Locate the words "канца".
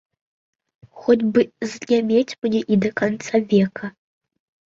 3.01-3.43